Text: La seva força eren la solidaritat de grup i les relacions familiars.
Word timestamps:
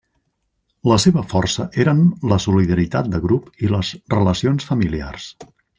La 0.91 0.95
seva 1.03 1.23
força 1.33 1.67
eren 1.85 2.01
la 2.33 2.41
solidaritat 2.47 3.13
de 3.17 3.23
grup 3.29 3.55
i 3.67 3.73
les 3.77 3.95
relacions 4.19 4.71
familiars. 4.73 5.33